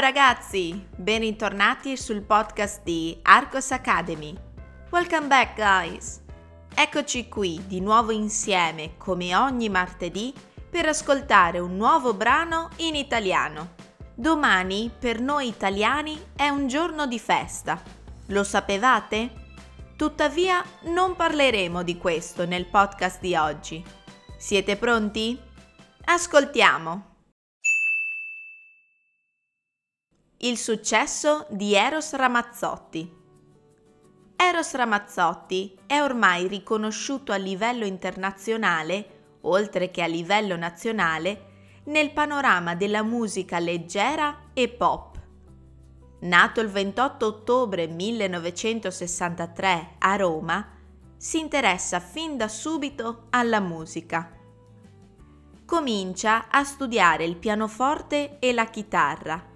ragazzi, 0.00 0.86
ben 0.96 1.20
ritornati 1.20 1.94
sul 1.94 2.22
podcast 2.22 2.82
di 2.82 3.18
Arcos 3.20 3.70
Academy. 3.70 4.34
Welcome 4.88 5.26
back 5.26 5.56
guys! 5.56 6.22
Eccoci 6.74 7.28
qui 7.28 7.60
di 7.66 7.82
nuovo 7.82 8.10
insieme 8.10 8.96
come 8.96 9.36
ogni 9.36 9.68
martedì 9.68 10.32
per 10.70 10.88
ascoltare 10.88 11.58
un 11.58 11.76
nuovo 11.76 12.14
brano 12.14 12.70
in 12.76 12.94
italiano. 12.94 13.74
Domani 14.14 14.90
per 14.98 15.20
noi 15.20 15.48
italiani 15.48 16.18
è 16.34 16.48
un 16.48 16.66
giorno 16.66 17.06
di 17.06 17.18
festa. 17.18 17.80
Lo 18.28 18.42
sapevate? 18.42 19.32
Tuttavia 19.96 20.64
non 20.84 21.14
parleremo 21.14 21.82
di 21.82 21.98
questo 21.98 22.46
nel 22.46 22.64
podcast 22.64 23.20
di 23.20 23.36
oggi. 23.36 23.84
Siete 24.38 24.76
pronti? 24.76 25.38
Ascoltiamo! 26.06 27.09
Il 30.42 30.56
successo 30.56 31.46
di 31.50 31.74
Eros 31.74 32.14
Ramazzotti. 32.14 33.14
Eros 34.36 34.72
Ramazzotti 34.72 35.78
è 35.86 36.00
ormai 36.00 36.48
riconosciuto 36.48 37.32
a 37.32 37.36
livello 37.36 37.84
internazionale, 37.84 39.36
oltre 39.42 39.90
che 39.90 40.00
a 40.00 40.06
livello 40.06 40.56
nazionale, 40.56 41.82
nel 41.84 42.12
panorama 42.12 42.74
della 42.74 43.02
musica 43.02 43.58
leggera 43.58 44.44
e 44.54 44.70
pop. 44.70 45.20
Nato 46.20 46.60
il 46.62 46.70
28 46.70 47.26
ottobre 47.26 47.86
1963 47.86 49.96
a 49.98 50.16
Roma, 50.16 50.66
si 51.18 51.38
interessa 51.38 52.00
fin 52.00 52.38
da 52.38 52.48
subito 52.48 53.26
alla 53.28 53.60
musica. 53.60 54.34
Comincia 55.66 56.48
a 56.48 56.64
studiare 56.64 57.26
il 57.26 57.36
pianoforte 57.36 58.38
e 58.38 58.54
la 58.54 58.70
chitarra 58.70 59.48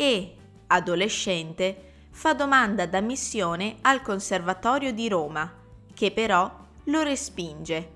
e, 0.00 0.36
adolescente, 0.68 1.86
fa 2.10 2.32
domanda 2.32 2.86
d'ammissione 2.86 3.78
al 3.80 4.00
Conservatorio 4.00 4.92
di 4.92 5.08
Roma, 5.08 5.52
che 5.92 6.12
però 6.12 6.56
lo 6.84 7.02
respinge. 7.02 7.90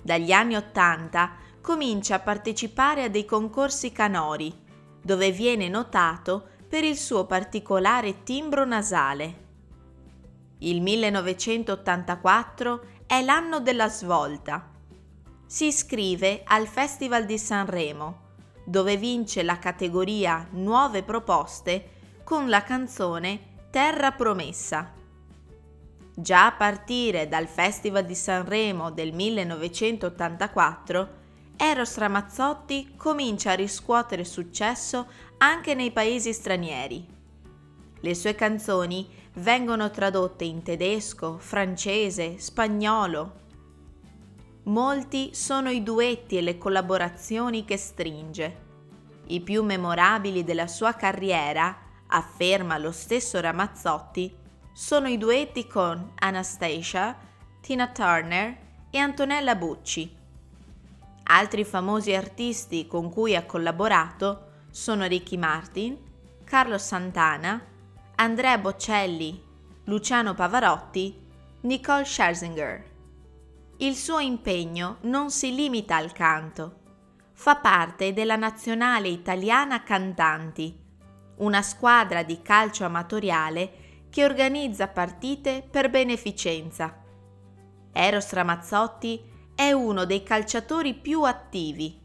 Dagli 0.00 0.30
anni 0.30 0.54
Ottanta 0.54 1.32
comincia 1.60 2.14
a 2.14 2.20
partecipare 2.20 3.02
a 3.02 3.08
dei 3.08 3.24
concorsi 3.24 3.90
canori, 3.90 4.56
dove 5.02 5.32
viene 5.32 5.68
notato 5.68 6.50
per 6.68 6.84
il 6.84 6.96
suo 6.96 7.26
particolare 7.26 8.22
timbro 8.22 8.64
nasale. 8.64 9.42
Il 10.58 10.80
1984 10.80 12.86
è 13.06 13.20
l'anno 13.20 13.58
della 13.58 13.88
svolta. 13.88 14.70
Si 15.44 15.66
iscrive 15.66 16.42
al 16.44 16.68
Festival 16.68 17.26
di 17.26 17.36
Sanremo 17.36 18.23
dove 18.64 18.96
vince 18.96 19.42
la 19.42 19.58
categoria 19.58 20.48
Nuove 20.52 21.02
proposte 21.02 21.90
con 22.24 22.48
la 22.48 22.62
canzone 22.62 23.52
Terra 23.70 24.12
Promessa. 24.12 24.92
Già 26.16 26.46
a 26.46 26.52
partire 26.52 27.28
dal 27.28 27.46
Festival 27.46 28.04
di 28.04 28.14
Sanremo 28.14 28.90
del 28.90 29.12
1984, 29.12 31.08
Eros 31.56 31.96
Ramazzotti 31.98 32.94
comincia 32.96 33.52
a 33.52 33.54
riscuotere 33.54 34.24
successo 34.24 35.06
anche 35.38 35.74
nei 35.74 35.90
paesi 35.90 36.32
stranieri. 36.32 37.06
Le 38.00 38.14
sue 38.14 38.34
canzoni 38.34 39.08
vengono 39.34 39.90
tradotte 39.90 40.44
in 40.44 40.62
tedesco, 40.62 41.38
francese, 41.38 42.38
spagnolo, 42.38 43.42
Molti 44.66 45.34
sono 45.34 45.68
i 45.68 45.82
duetti 45.82 46.38
e 46.38 46.40
le 46.40 46.56
collaborazioni 46.56 47.66
che 47.66 47.76
stringe. 47.76 48.62
I 49.26 49.42
più 49.42 49.62
memorabili 49.62 50.42
della 50.42 50.66
sua 50.68 50.94
carriera, 50.94 51.76
afferma 52.06 52.78
lo 52.78 52.90
stesso 52.90 53.38
Ramazzotti, 53.40 54.34
sono 54.72 55.08
i 55.08 55.18
duetti 55.18 55.66
con 55.66 56.12
Anastasia, 56.14 57.14
Tina 57.60 57.88
Turner 57.88 58.56
e 58.88 58.96
Antonella 58.96 59.54
Bucci. 59.54 60.10
Altri 61.24 61.64
famosi 61.64 62.14
artisti 62.14 62.86
con 62.86 63.10
cui 63.10 63.36
ha 63.36 63.44
collaborato 63.44 64.52
sono 64.70 65.04
Ricky 65.04 65.36
Martin, 65.36 65.98
Carlo 66.42 66.78
Santana, 66.78 67.62
Andrea 68.14 68.56
Bocelli, 68.56 69.42
Luciano 69.84 70.32
Pavarotti, 70.32 71.20
Nicole 71.60 72.06
Scherzinger. 72.06 72.92
Il 73.78 73.96
suo 73.96 74.20
impegno 74.20 74.98
non 75.02 75.30
si 75.30 75.52
limita 75.52 75.96
al 75.96 76.12
canto. 76.12 76.82
Fa 77.32 77.56
parte 77.56 78.12
della 78.12 78.36
Nazionale 78.36 79.08
Italiana 79.08 79.82
Cantanti, 79.82 80.78
una 81.38 81.60
squadra 81.60 82.22
di 82.22 82.40
calcio 82.40 82.84
amatoriale 82.84 84.06
che 84.10 84.24
organizza 84.24 84.86
partite 84.86 85.66
per 85.68 85.90
beneficenza. 85.90 87.02
Eros 87.92 88.32
Ramazzotti 88.32 89.20
è 89.56 89.72
uno 89.72 90.04
dei 90.04 90.22
calciatori 90.22 90.94
più 90.94 91.24
attivi. 91.24 92.00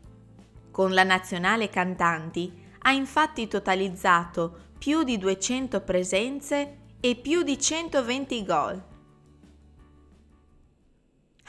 Con 0.72 0.96
la 0.96 1.04
Nazionale 1.04 1.70
Cantanti 1.70 2.66
ha 2.80 2.92
infatti 2.92 3.48
totalizzato 3.48 4.72
più 4.80 5.04
di 5.04 5.20
200 5.20 5.82
presenze 5.82 6.78
e 7.00 7.16
più 7.16 7.44
di 7.44 7.60
120 7.60 8.44
gol. 8.44 8.89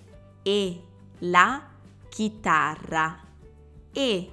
e 0.43 0.83
la 1.19 1.63
chitarra 2.09 3.17
e 3.93 4.33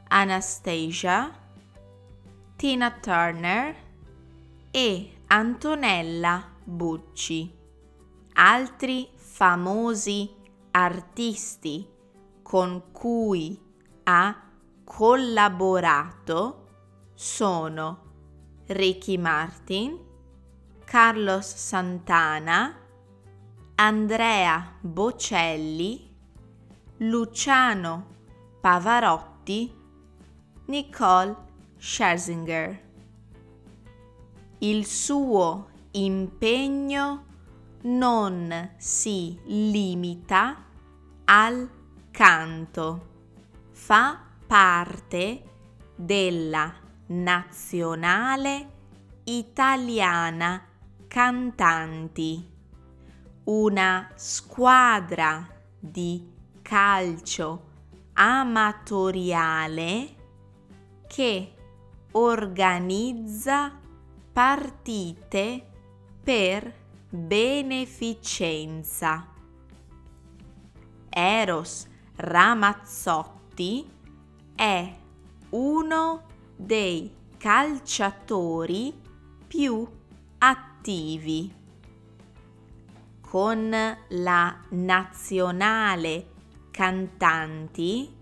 Anastasia, 0.08 1.34
Tina 2.56 2.90
Turner 2.90 3.74
e 4.70 5.12
Antonella 5.28 6.46
Bucci. 6.62 7.56
Altri 8.34 9.08
famosi 9.14 10.30
artisti 10.72 11.88
con 12.42 12.90
cui 12.92 13.58
ha 14.02 14.48
collaborato 14.92 16.66
sono 17.14 18.08
Ricky 18.66 19.16
Martin, 19.18 19.96
Carlos 20.84 21.46
Santana, 21.46 22.76
Andrea 23.76 24.74
Bocelli, 24.80 26.12
Luciano 26.98 28.06
Pavarotti, 28.60 29.72
Nicole 30.66 31.36
Scherzinger. 31.78 32.88
Il 34.58 34.84
suo 34.84 35.68
impegno 35.92 37.26
non 37.82 38.72
si 38.76 39.38
limita 39.44 40.64
al 41.26 41.70
canto, 42.10 43.08
fa 43.70 44.24
parte 44.50 45.42
della 45.94 46.74
nazionale 47.06 48.68
italiana 49.22 50.66
cantanti, 51.06 52.50
una 53.44 54.10
squadra 54.16 55.46
di 55.78 56.28
calcio 56.62 57.68
amatoriale 58.14 60.16
che 61.06 61.54
organizza 62.10 63.78
partite 64.32 65.64
per 66.24 66.74
beneficenza. 67.08 69.28
Eros 71.08 71.86
Ramazzotti 72.16 73.98
è 74.60 74.94
uno 75.50 76.24
dei 76.54 77.10
calciatori 77.38 78.92
più 79.46 79.86
attivi. 80.36 81.50
Con 83.22 83.74
la 84.08 84.60
nazionale 84.68 86.26
cantanti 86.70 88.14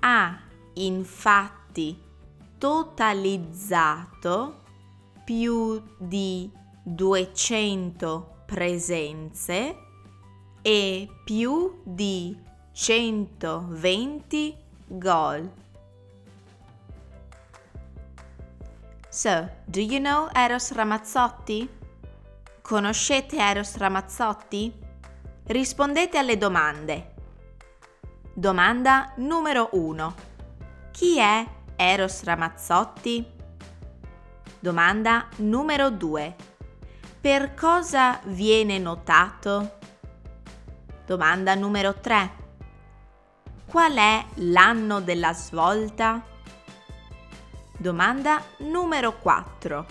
ha 0.00 0.40
infatti 0.74 1.96
totalizzato 2.58 4.62
più 5.24 5.80
di 5.96 6.50
200 6.82 8.42
presenze 8.46 9.76
e 10.60 11.08
più 11.24 11.80
di 11.84 12.36
120 12.72 14.56
gol. 14.88 15.66
So, 19.20 19.50
do 19.64 19.80
you 19.80 19.98
know 19.98 20.28
Eros 20.32 20.70
Ramazzotti? 20.70 21.68
Conoscete 22.62 23.36
Eros 23.36 23.76
Ramazzotti? 23.76 24.72
Rispondete 25.44 26.18
alle 26.18 26.38
domande. 26.38 27.14
Domanda 28.32 29.14
numero 29.16 29.70
1. 29.72 30.14
Chi 30.92 31.18
è 31.18 31.44
Eros 31.74 32.22
Ramazzotti? 32.22 33.26
Domanda 34.60 35.26
numero 35.38 35.90
2. 35.90 36.36
Per 37.20 37.54
cosa 37.54 38.20
viene 38.26 38.78
notato? 38.78 39.78
Domanda 41.04 41.56
numero 41.56 41.94
3. 41.94 42.30
Qual 43.66 43.94
è 43.96 44.24
l'anno 44.34 45.00
della 45.00 45.32
svolta? 45.32 46.22
Domanda 47.80 48.42
numero 48.58 49.16
4. 49.18 49.86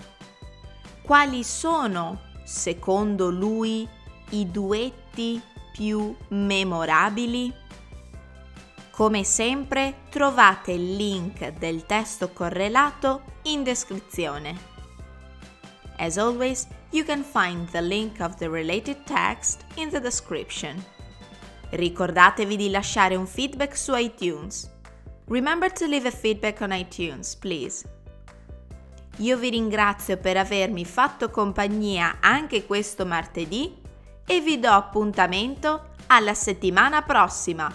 Quali 1.00 1.42
sono, 1.42 2.20
secondo 2.44 3.30
lui, 3.30 3.88
i 4.32 4.50
duetti 4.50 5.40
più 5.72 6.14
memorabili? 6.28 7.50
Come 8.90 9.24
sempre 9.24 10.00
trovate 10.10 10.72
il 10.72 10.96
link 10.96 11.48
del 11.52 11.86
testo 11.86 12.28
correlato 12.30 13.22
in 13.44 13.62
descrizione. 13.62 14.54
As 15.96 16.18
always, 16.18 16.68
you 16.90 17.06
can 17.06 17.22
find 17.22 17.70
the 17.70 17.80
link 17.80 18.20
of 18.20 18.34
the 18.34 18.50
related 18.50 19.02
text 19.04 19.64
in 19.76 19.88
the 19.88 20.00
description. 20.00 20.84
Ricordatevi 21.70 22.54
di 22.54 22.68
lasciare 22.68 23.16
un 23.16 23.26
feedback 23.26 23.74
su 23.74 23.94
iTunes. 23.94 24.76
Remember 25.28 25.70
to 25.70 25.86
leave 25.86 26.06
a 26.06 26.10
feedback 26.10 26.60
on 26.62 26.70
iTunes, 26.70 27.36
please. 27.36 27.86
Io 29.18 29.36
vi 29.36 29.50
ringrazio 29.50 30.16
per 30.16 30.36
avermi 30.36 30.84
fatto 30.84 31.30
compagnia 31.30 32.18
anche 32.20 32.64
questo 32.64 33.04
martedì 33.04 33.76
e 34.24 34.40
vi 34.40 34.58
do 34.58 34.70
appuntamento 34.70 35.90
alla 36.06 36.34
settimana 36.34 37.02
prossima. 37.02 37.70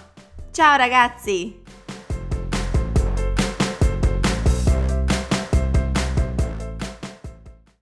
Ciao 0.52 0.78
ragazzi! 0.78 1.63